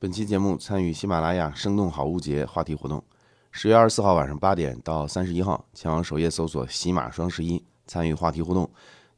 [0.00, 3.04] 本期节目参与喜马拉雅“生动好物节”话题活动，
[3.50, 8.66] 十月二十四号晚上八点到三十一号，前往首页搜索“喜马双十一”，参与话题互动，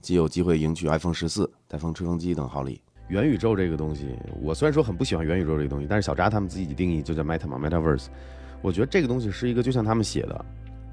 [0.01, 2.83] 即有机会赢取 iPhone 十四、带风吹风机等好礼。
[3.07, 8.07] 元宇宙这个东西，我虽然说很不喜欢元宇宙这个东西，但是小扎他们自己定义就叫 Meta 嘛，Metaverse。
[8.61, 10.45] 我觉得这个东西是一个，就像他们写的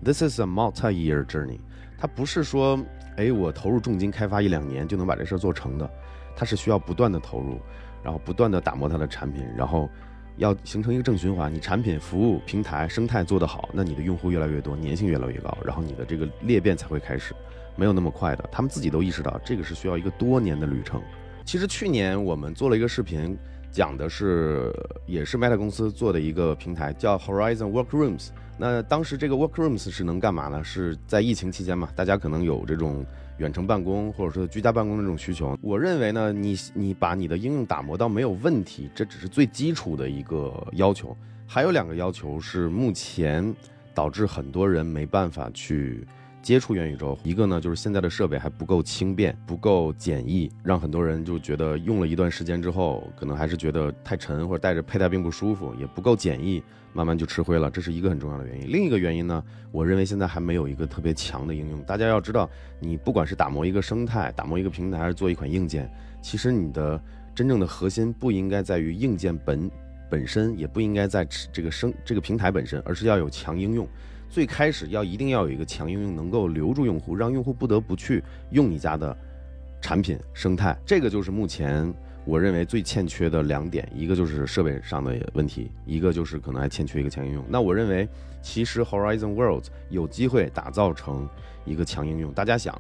[0.04, 1.58] ，This is a multi-year journey。
[1.98, 2.80] 它不是说，
[3.18, 5.90] 哎，我投入重金开发一两年就能把这事儿做成的，
[6.36, 7.58] 它是需要不断的投入。
[8.04, 9.90] 然后不断的打磨它的产品，然后
[10.38, 11.54] 要形成一个正循环。
[11.54, 17.34] 你产品、服务、平台、生态做得好，那你的用户越来越多，粘性越来越高，然后你的这个裂变才会开始。
[17.76, 21.02] 没有那么快的，他们自己都意识到这个是需要一个多年的旅程。
[21.46, 23.38] 其实去年我们做了一个视频，
[23.72, 24.74] 讲的是
[25.06, 28.30] 也是 Meta 公司做的一个平台，叫 Horizon Workrooms。
[28.58, 30.64] 那当时这个 Workrooms 是能干嘛呢？
[30.64, 33.06] 是在疫情期间嘛，大家可能有这种。
[33.40, 41.16] 远程办公或者说居家办公的这种需求，我认为呢，你你把你的应用打磨到没有问题，这只是最基础的一个要求。
[41.48, 43.56] 还有两个要求是目前
[43.94, 46.06] 导致很多人没办法去。
[46.42, 57.70] 接触元宇宙，一个呢就是现在的设备还不够轻便，不够简易，让很多人就觉得用了一段时间之后，可能还是觉得太沉，或者戴着佩戴并不舒服，也不够简易，慢慢就吃灰了。
[57.70, 58.72] 这是一个很重要的原因。
[58.72, 61.82] 另一个原因呢，我认为现在还没有一个特别强的应用。
[61.84, 67.00] 大家要知道，你不管是打磨一个生态，打磨一个平台，还是做一款硬件，其实你的
[67.36, 69.70] 真正的核心不应该在于硬件本
[70.10, 73.86] 本身，也不应该在这个生这个平台本身，而是要有强应用。
[74.30, 79.18] 最开始要一定要有一个强应用，能够留住用户，让用户不得不去用你家的
[79.82, 80.78] 产品生态。
[80.86, 81.92] 这个就是目前
[82.26, 87.44] 我认为最欠缺的两点，一个就是设备上的问题，一个就是可能还欠缺一个强应用。
[87.50, 88.08] 那我认为，
[88.42, 91.28] 其实 Horizon Worlds 有机会打造成
[91.66, 92.32] 一个强应用。
[92.32, 92.80] 大家想，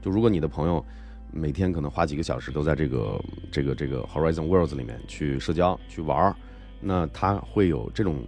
[0.00, 0.82] 就如果你的朋友
[1.30, 6.36] 每天可能花几个小时都在这个这个这个 Horizon Worlds 里面去社交去玩儿，
[6.80, 8.24] 那他会有这种。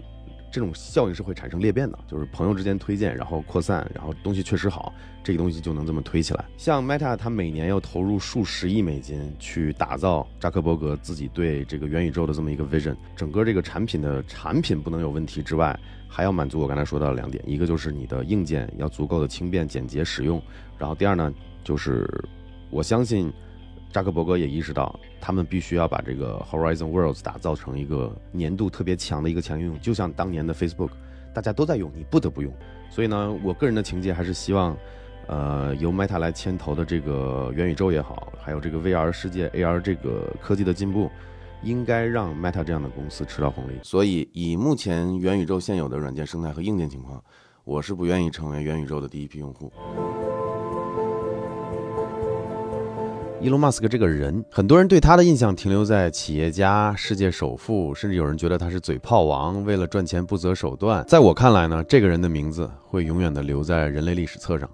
[0.51, 6.45] 这种效应是会产生裂变的，就是朋友之间推荐，然后扩散，然后东西确实好，这个东西就能这么推起来。
[6.57, 15.79] 像 Meta，它每年要投入数十亿美金去打造扎克伯格自己对这个元宇宙的这么一个 vision，整个这个产品的产品不能有问题之外，
[16.09, 20.43] 还要满足我刚才说到的两点，一个就是你的硬件要足够的轻便简洁实用，
[20.79, 21.33] 然后第二呢，
[21.63, 22.09] 就是
[22.71, 23.33] 我相信。
[23.91, 30.91] 扎克伯格也意识到，他们必须要把这个 Horizon Worlds 打造成一个粘度特别强的一个强应用，就像当年的 Facebook，
[31.35, 32.53] 大家都在用，你不得不用。
[32.91, 34.77] 所以呢，我个人的情节还是希望，
[35.27, 41.11] 呃，由 Meta 来牵头的这个元宇宙也好，还有这个 VR 世界 AR 这个科技的进步，
[41.63, 43.73] 应该让 Meta 这样的公司吃到红利。
[43.83, 47.23] 所以，以目前元宇宙现有的软件生态和硬件情况，
[47.65, 49.73] 我是不愿意成为元宇宙的第一批用户。
[53.41, 61.05] 伊隆马斯克这个人，很多人对他的印象停留在企业家、世界首富，甚至有人觉得他是嘴炮王，为了赚钱不择手段。
[61.07, 64.69] 在我看来呢，这个人的名字会永远的留在人类历史册上。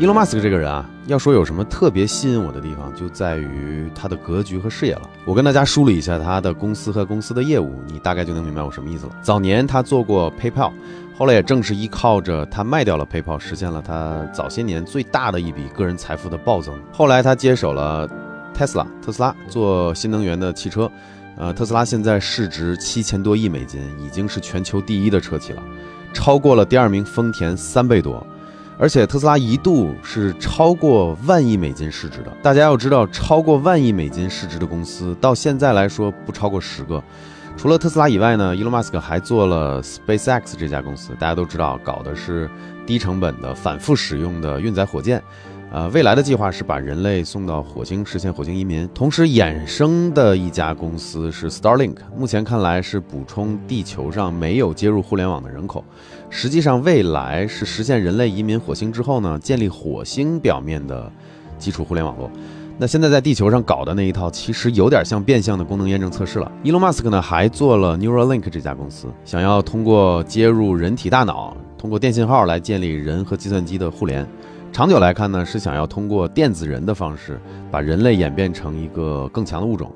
[0.00, 5.02] 伊隆马斯克这个人啊，要说有什么特别吸引我的地方，就在于他的格局和视野了。
[5.24, 9.12] 我跟大家梳理一下他的公司和公司的业务，你大概就能明白我什么意思了。
[9.22, 10.72] 早年他做过 PayPal。
[11.18, 16.72] 后来也正是依靠着他卖掉了 PayPal，实现了他早些年最大的一笔个人财富的暴增。
[16.92, 18.08] 后来他接手了
[18.56, 20.88] Tesla，特斯拉做新能源的汽车，
[21.36, 25.62] 呃，特斯拉现在市值七千多亿美金，已经是全球第一的车企了，
[26.12, 28.24] 超过了第二名丰田三倍多。
[28.78, 32.30] 而且特斯拉一度是超过万亿美金市值的。
[32.40, 37.02] 大家要知道，超过万亿美金市值的公司到现在来说不超过十个。
[37.58, 41.12] 除了特斯拉以外呢，伊隆马斯克还做了 SpaceX 这家公司。
[41.18, 42.48] 大家都知道，搞的是
[42.86, 45.20] 低成本的反复使用的运载火箭。
[45.72, 48.88] 呃，未来的计划是把人类送到火星，实现火星移民。
[48.94, 55.84] 同时衍生的一家公司是 Starlink，目前看来是补充地球上没有接入互联网的人口。
[56.30, 61.10] 实际上，未来是实现人类移民火星之后呢，建立火星表面的
[61.58, 62.30] 基础互联网络。
[62.80, 66.50] 那现在在地球上搞的那一套，其实有点像变相的功能验证测试了。
[66.62, 74.24] 伊隆马斯克呢，还做了 Neuralink 这家公司，想要通过接入人体大脑，通过电信号来建立人和计算机的互联。
[74.70, 79.92] 长久来看呢，是想要通过电子人的方式，把人类演变成一个更强的物种。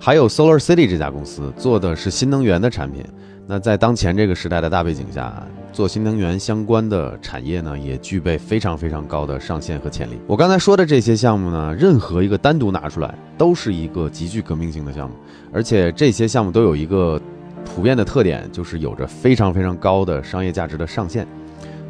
[0.00, 3.04] 还有 Solar City 这家公司做的是新能源的产品。
[3.46, 10.12] 那在当前这个时代的大背景下，做新能源相关的产业呢，也具备非常非常高的上限和潜力。
[10.28, 15.16] 我刚才说的这些项目呢，任何一个单独拿出来，都是一个极具革命性的项目。
[15.52, 17.20] 而且这些项目都有一个
[17.64, 21.26] 普遍的特点，就是有着非常非常高的商业价值的上限。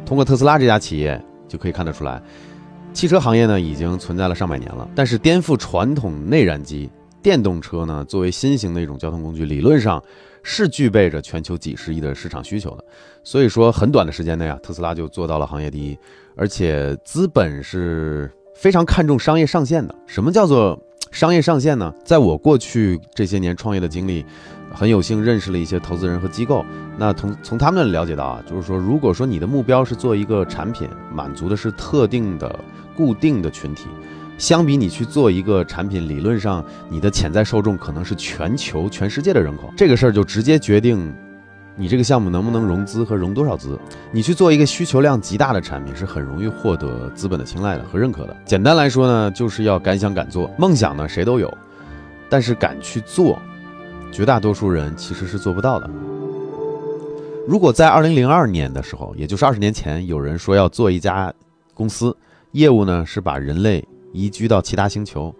[0.03, 2.19] 通过特斯拉这家企业就可以看得出来，
[2.91, 6.89] 汽车行业呢已经存在了上百年了，但是颠覆传统内燃机
[7.25, 9.99] 电动车呢作为新型的一种交通工具，理论上
[10.43, 12.85] 是具备着全球几十亿的市场需求的。
[13.23, 15.97] 所以说，很短的时间内啊，特斯拉就做到了行业第一，
[16.35, 19.95] 而且资本是非常看重商业上限的。
[20.05, 20.79] 什么叫做
[21.09, 21.91] 商业上限呢？
[22.05, 24.23] 在我过去这些年创业的经历。
[24.73, 26.65] 很有幸认识了一些投资人和机构，
[26.97, 32.59] 那从从他们了解到啊，就是说，如果说你的目标是做一个产品，满足的是特定的
[32.93, 33.85] 固定的群体，
[34.37, 41.13] 相比你去做一个产品，理论上你的潜在受众可能是全球全世界的人口，这个事儿就直接决定
[41.75, 43.79] 你这个项目能不能融资和融多少资。
[44.11, 48.35] 你去做一个需求量极大的产品，是很容易获得资本的青睐的和认可的。
[48.45, 51.51] 简单来说呢，就是要敢想敢做，梦想呢谁都有，
[52.29, 53.39] 但是敢去做。
[54.11, 55.89] 绝大多数人其实是做不到的。
[57.45, 61.33] 如果在二零零二年的时候，也就是二十年前，有人说要做一家
[61.73, 62.15] 公司，
[62.53, 63.85] 业务呢是把人类
[64.15, 65.35] 移居到其他星球，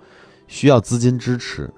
[0.48, 1.72] 需要资金支持，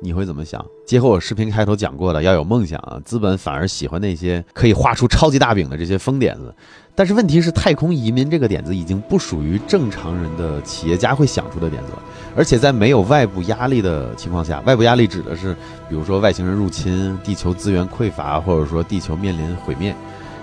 [0.00, 0.64] 你会怎么想？
[0.86, 6.54] 结合我视频开头讲过的，要有梦想啊，资本反而喜欢那些可以画出超级大饼的这些疯点子。
[6.94, 12.02] 但是问题是，太空移民这个点子已经不属于正常人的企业家会想出的点子了。
[12.36, 15.54] 而且在没有外部压力的情况下，外部压力指的是，
[15.88, 19.92] 比如说外星人入侵、地球资源匮乏，或者说地球面临毁灭，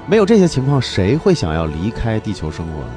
[0.07, 2.89] 没有这些情况，谁会想要离开地球生活呢？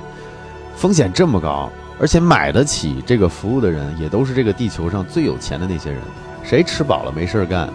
[0.74, 6.00] 风险这么高，而且买得起这个服务的人，也都是这个地球上最有钱的那些人。
[6.42, 7.68] 谁吃饱了没事干，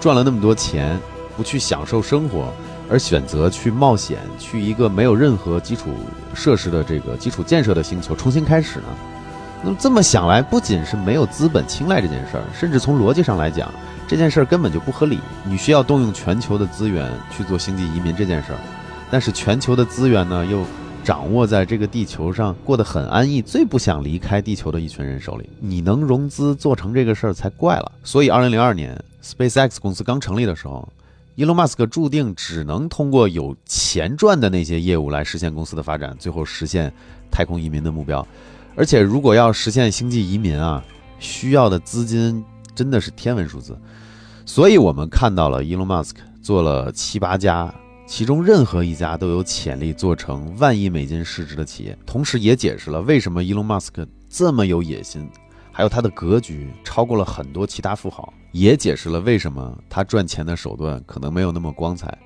[0.00, 0.98] 赚了那么多钱，
[1.36, 2.52] 不去享受生活？
[2.90, 5.94] 而选择去冒险，去一个没有任何基础
[6.34, 8.86] 设施的这个基础建设的星球重新开始呢？
[9.62, 13.72] 那么这么想来，不仅是没有资本青睐这件事儿，甚至从逻辑上来讲，
[14.06, 15.18] 这件事儿根本就不合理。
[15.44, 18.58] 你需要动用全球的资源去做星际移民这件事儿，
[19.10, 20.62] 但是全球的资源呢，又
[21.04, 25.48] 掌握在这个地球上过得很安逸、最不想离开地球的一群人手里。
[25.60, 27.92] 你能融资做成这个事儿才怪了。
[28.02, 30.88] 所以，二零零二年 SpaceX 公司刚成立的时候。
[31.36, 36.92] 伊隆马斯克注定只能通过有钱赚的那些业务来实现公司的发展，最后实现
[37.28, 38.24] 太空移民的目标。
[38.76, 40.80] 而且，如果要实现星际移民啊，
[41.18, 43.76] 需要的资金真的是天文数字。
[44.46, 47.74] 所以我们看到了伊隆马斯克做了七八家，
[48.06, 55.28] 其中任何一家都有潜力做成万亿美金市值的企业，同时也解释了为什么伊隆马斯克这么有野心。
[55.72, 62.16] 还有他的格局超过了很多其他富豪，也解释了为什么他赚钱的手段可能没有那么光彩，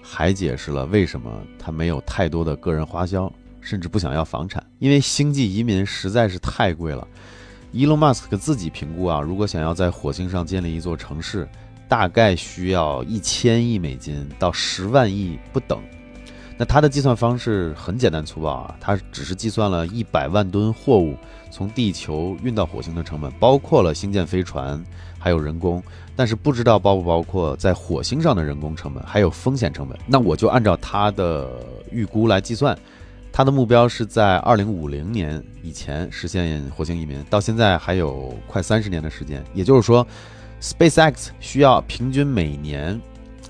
[0.00, 3.30] 还解释了为什么他没有太多的个人花销，
[3.60, 7.06] 甚至不想要房产，因为星际移民实在是太贵了。
[7.72, 11.46] 伊隆马斯克自己评估啊，如果想要在火星上建立一座城市，
[11.94, 15.80] 大概需要一千亿美金到十万亿不等。
[16.58, 21.16] 那它的计算方式很简单粗暴啊，它只是计算了一百万吨货物
[21.52, 24.84] 从地球运到火星的成本，包括了星舰飞船，
[25.20, 25.80] 还有人工，
[26.16, 29.96] 但是不知道包不包括在火星上的人工成本，还有风险成本。
[30.04, 31.48] 那我就按照他的
[31.92, 32.76] 预估来计算，
[33.30, 40.04] 他的目标是在二零五零年以前实现火星移民，到现在还有快三十年的时间，也就是说
[40.64, 42.98] ，SpaceX 需要平均每年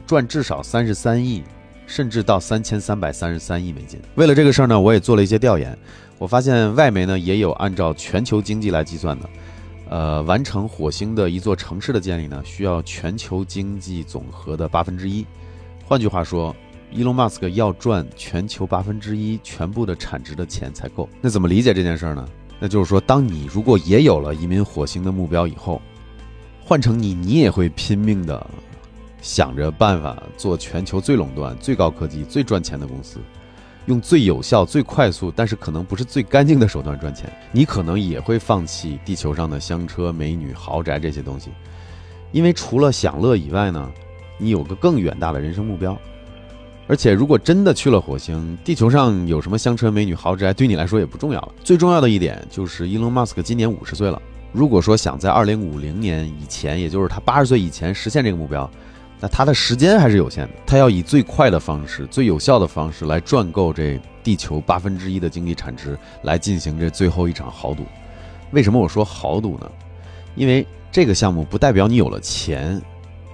[0.05, 1.45] 赚至少三十三亿。
[1.87, 4.01] 甚至到三千三百三十三亿美金。
[4.15, 5.77] 为了这个事儿呢，我也做了一些调研，
[6.17, 9.29] 我发现外媒呢也有按照全球经济来计算的。
[9.91, 15.27] 呃，完成火星的一座城市的建立呢，需要全球经济总和的八分之一。
[15.85, 16.56] 换句话说，
[16.91, 21.06] 伊隆马斯克要赚全球八分之一全部的产值的钱才够。
[21.21, 22.27] 那怎么理解这件事儿呢？
[22.59, 25.83] 那就是说，当你如果也有了移民火星的目标以后，
[26.67, 28.47] 换成你，你也会拼命的。
[29.21, 33.19] 想着办法做全球最垄断、最高科技、最赚钱的公司，
[33.87, 37.31] 用最有效、最快速，但是可能不是最干净的手段赚钱。
[37.53, 41.51] 你可能也会放弃地球上的香车、美女、豪宅这些东西，
[42.33, 43.91] 因为除了享乐以外呢，
[44.39, 45.97] 你有个更远大的人生目标。
[46.87, 51.55] 而且，如果真的去了火星，地球上有什么香车、美女、豪宅，对你来说也不重要了。
[51.63, 54.21] 最重要的一点就是，伊隆·马斯克今年五十岁了。
[54.55, 58.70] 如果说想在二零五零年以前，也就是他八十岁以前实现这个目标。
[59.19, 67.84] 那他的时间还是有限的，他要以最快的方式、最有效的方式来赚够这地球八分之一的经济产值，来进行这最后一场豪赌。
[68.53, 69.69] 为什么我说豪赌呢？
[70.37, 72.81] 因为这个项目不代表你有了钱，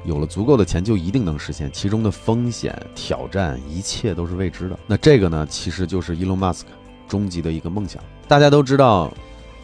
[0.07, 4.79] 有了足够的钱就一定能实现，其中的风险、挑战，一切都是未知的。
[4.87, 6.71] 那这个呢，其实就是伊隆马斯克
[7.07, 8.03] 终极的一个梦想。
[8.27, 9.13] 大家都知道，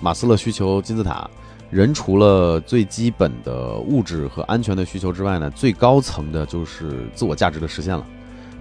[0.00, 1.30] 马斯勒需求金字塔。
[1.70, 8.06] 人除了最基本的物质和安全的需求之外呢，最高层的就是自我价值的实现了。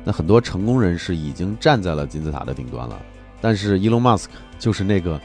[0.03, 2.99] 那很多成功人士已经站在了金字塔的顶端了，
[3.41, 5.19] 但是伊隆马斯克就是那个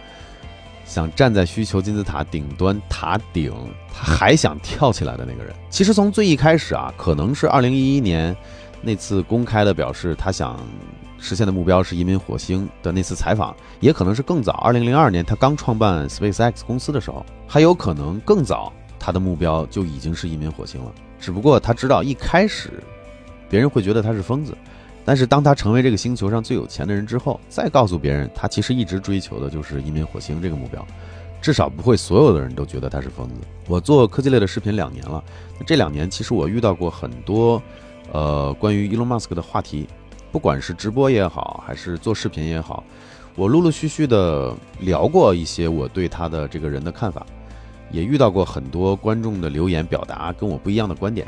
[0.84, 3.52] 想站在需求金字塔顶端塔顶，
[3.92, 5.54] 他还想跳起来的那个人。
[5.68, 8.36] 其实从最一开始啊，可能是二零一一年
[8.82, 10.58] 那次公开的表示他想
[11.20, 20.90] 实现的目标是移民火星的那次采访，也可能是更早，二零零二年他刚创办 SpaceX 公司的时候，还有可能更早，他的目标就已经是移民火星了。
[21.20, 22.82] 只不过他知道一开始
[23.48, 24.56] 别人会觉得他是疯子。
[25.02, 30.86] 但是当他成为这个星球上最有钱的人之后，再告诉别人他其实一直追求的就是移民火星这个目标，
[31.40, 33.34] 至少不会所有的人都觉得他是疯子。
[33.66, 35.24] 我做科技类的视频两年了，
[35.66, 37.60] 这两年其实我遇到过很多，
[38.12, 39.88] 呃，关于 Elon Musk 的话题，
[40.32, 42.84] 不管是直播也好，还是做视频也好，
[43.34, 47.26] 我陆陆续续的聊过一些我对他的这个人的看法，
[47.90, 51.26] 也遇到过很多观众的留言表达跟我不一样的观点。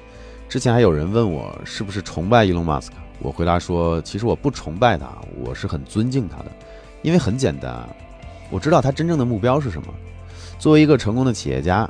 [0.48, 2.96] 之前还有人问我是不是崇拜伊隆马斯克。
[3.20, 5.06] 我回答说：“其实我不崇拜他，
[5.44, 6.52] 我是很尊敬他的，
[7.02, 7.88] 因为很简单，
[8.50, 9.88] 我知道他真正的目标是什么。
[10.58, 11.88] 作为一个成功的企业家，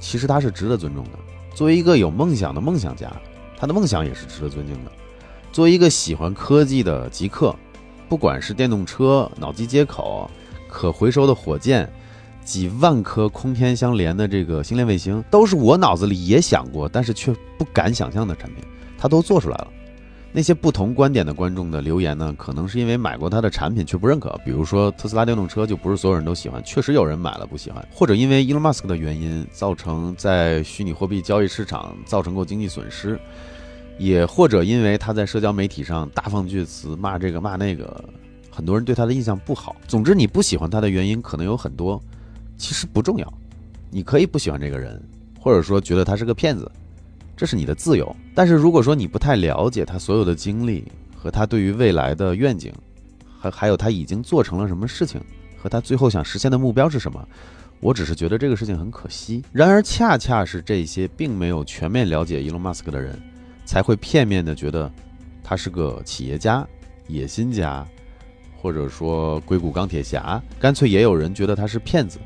[0.00, 1.10] 其实他是值得尊重的；
[1.54, 3.08] 作为一个有梦想的梦想家，
[3.56, 4.90] 他的梦想也是值得尊敬的；
[5.54, 7.54] 作为一个喜欢科技的极客，
[8.08, 10.28] 不管是电动车、脑机接口、
[10.68, 11.88] 可回收的火箭、
[12.44, 18.64] 几万颗空天相连的这个星链卫星，都是我脑子里也想过，但是却不敢想象的产品，
[18.98, 19.68] 他都做出来了。”
[20.36, 33.16] 那些不同观点的观众的留言呢，可能是因为买过他的产品却不认可，比如说特斯拉电动车就不是所有人都喜欢，确实有人买了不喜欢，或者因为 Elon Musk 的原因造成在虚拟货币交易市场造成过经济损失，
[33.98, 38.04] 也或者因为他在社交媒体上大放厥词骂这个骂那个，
[38.50, 39.76] 很多人对他的印象不好。
[39.86, 42.02] 总之，你不喜欢他的原因可能有很多，
[42.56, 43.32] 其实不重要，
[43.90, 45.00] 你可以不喜欢这个人，
[45.40, 46.70] 或者说觉得他是个骗子。
[47.36, 50.84] 这是你的自由，但是如果说你不太了解他所有的经历
[51.16, 52.72] 和他对于未来的愿景，
[53.40, 55.20] 还还有他已经做成了什么事情
[55.60, 57.28] 和他最后想实现的目标是什么，
[57.80, 59.42] 我只是觉得这个事情很可惜。
[59.50, 63.20] 然而，恰恰是这些并没有全面了解伊隆马斯克的人，
[63.64, 64.90] 才会片面的觉得
[65.42, 66.66] 他是个企业家、
[67.08, 67.86] 野心家，
[68.56, 72.18] 或者说硅谷钢铁侠，干脆也有人觉得他是骗子，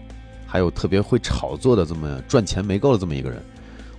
[0.46, 3.42] 还有特别会炒作的这么赚钱没够的这么一个人。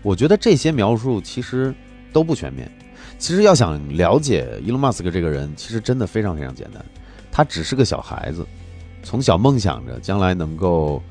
[0.01, 1.74] 我觉得这些描述其实
[2.13, 2.72] 都不全面。
[3.17, 6.84] 其实要想了解伊隆马斯克这个人，其实真的非常非常简单。
[7.29, 8.46] 他只是个小孩子，
[9.03, 11.03] 从小梦想着将来能够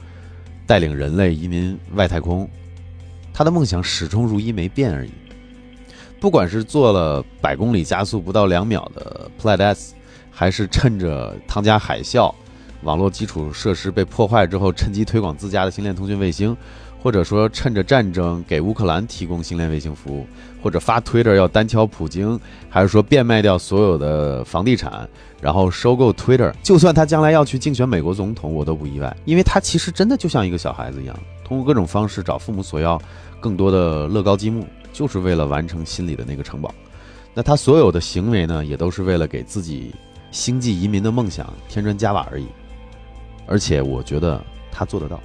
[0.67, 2.49] 带领人类移民外太空。
[3.35, 5.11] 他的梦想始终如一没变而已。
[6.21, 9.95] 不管是做了百公里加速不到两秒的 Plaid S，
[10.31, 12.35] 还是趁着汤加海啸，
[12.83, 16.57] 网络基础设施被破坏之后，趁机推广自家的星链通讯卫星。
[17.01, 20.27] 或者说，趁着战争给乌克兰提供星链卫星服务，
[20.61, 25.09] 或者发 Twitter 要单挑普京，还是说变卖掉所有的房地产，
[25.41, 33.01] 然后收购 Twitter，就算他将来要去竞选美国总统，我都不意外，因为他其实真的就像一个小孩子一样，通过各种方式找父母索要
[33.39, 34.67] 更多的乐高积木，
[34.99, 36.75] 就是为了完成心里的那个城堡。
[37.33, 39.95] 那他所有的行为呢，也都是为了给自己
[40.33, 42.49] 星际移民的梦想添砖加瓦而已。
[43.47, 45.21] 而且我觉得他做得到。